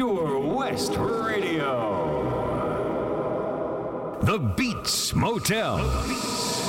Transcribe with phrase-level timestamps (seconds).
[0.00, 1.76] Pure West Radio.
[4.22, 5.76] The Beats Motel.
[5.76, 6.59] The Beats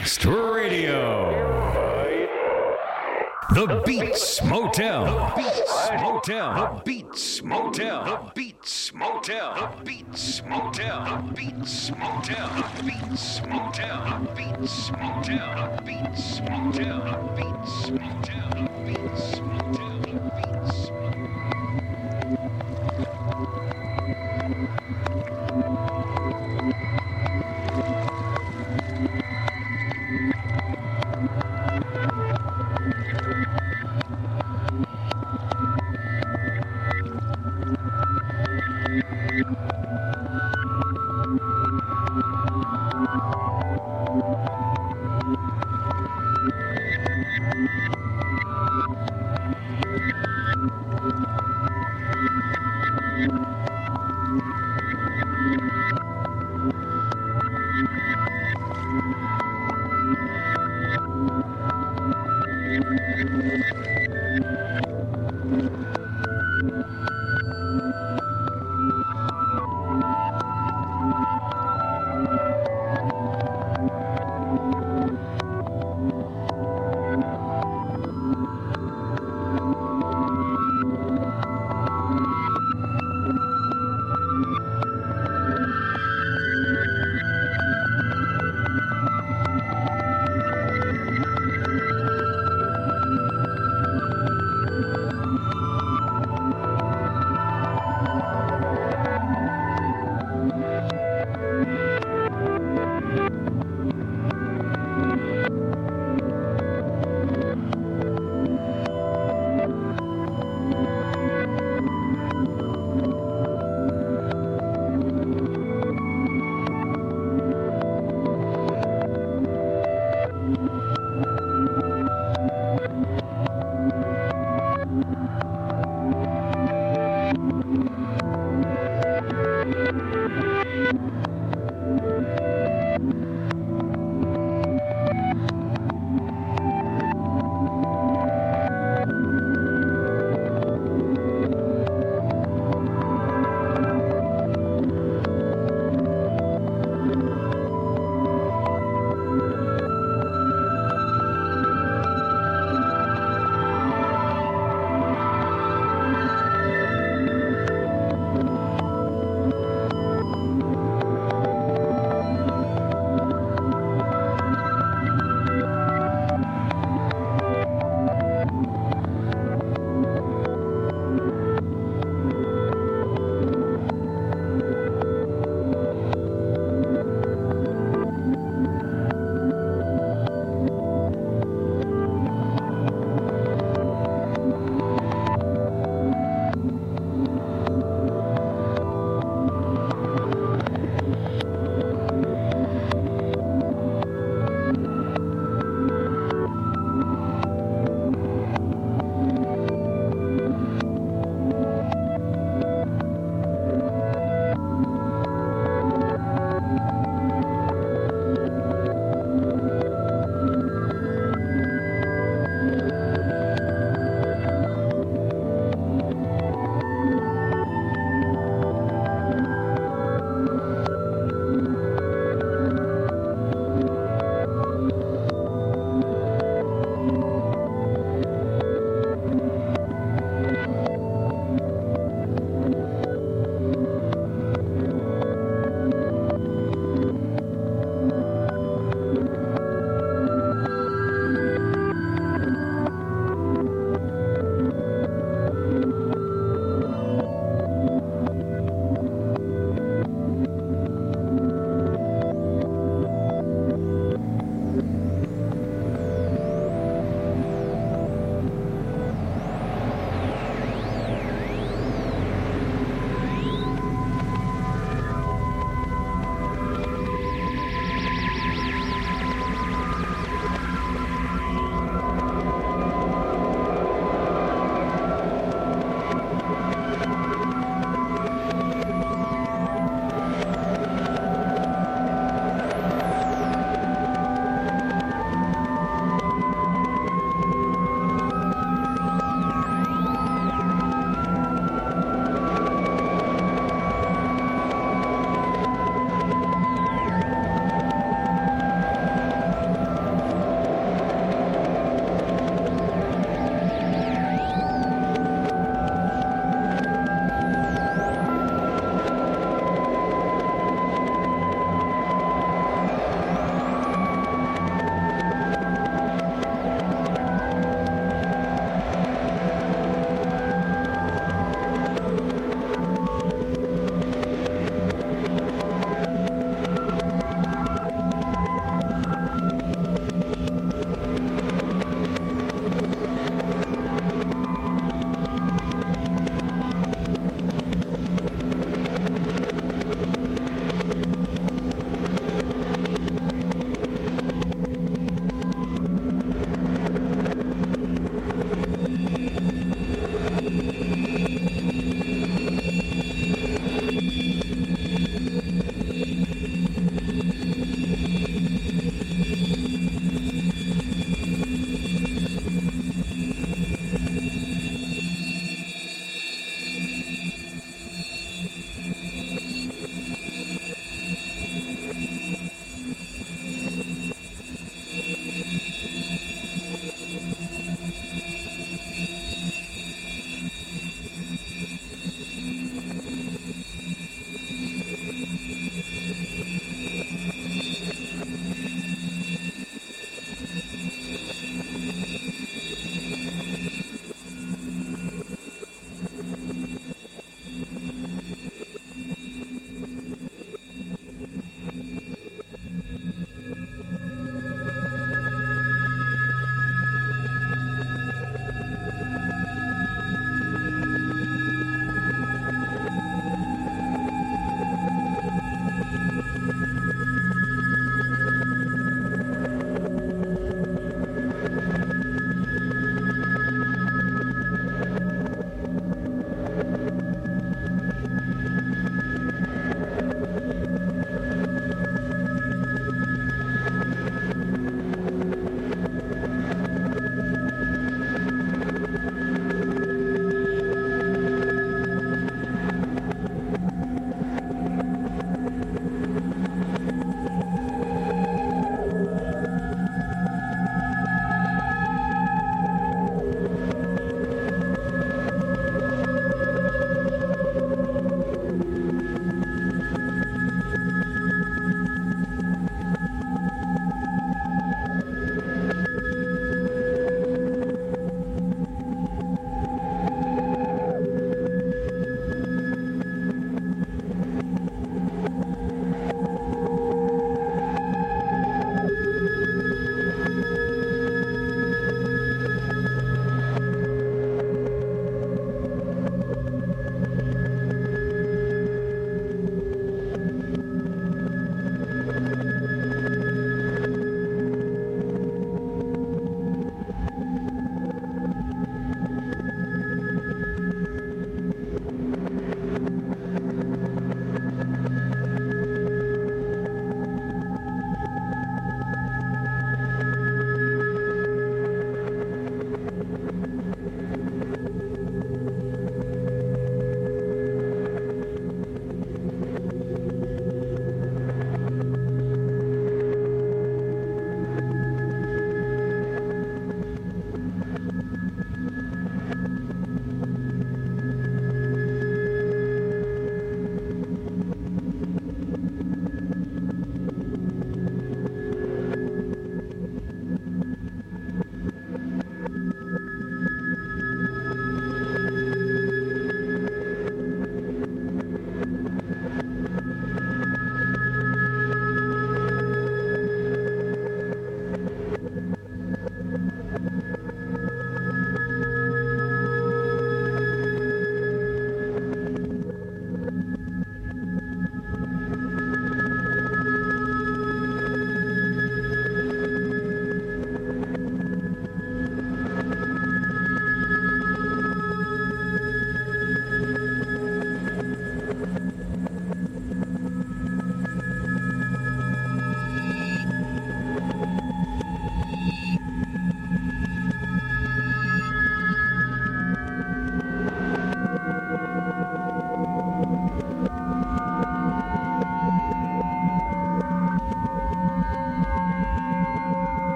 [0.00, 1.30] West Radio.
[3.52, 5.04] The Beats Motel.
[5.04, 6.54] The Beats Motel.
[6.54, 8.04] The Beats Motel.
[8.04, 9.54] The Beats Motel.
[9.54, 11.18] The Beats Motel.
[11.26, 12.64] The Beats Motel.
[12.64, 14.14] The Beats Motel.
[14.22, 15.76] The Beats Motel.
[15.76, 17.00] The Beats Motel.
[17.04, 18.48] The Beats Motel.
[18.54, 19.89] The Beats Motel.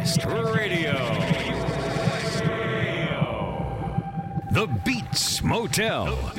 [0.00, 0.96] West Radio.
[4.50, 6.29] The Beats Motel.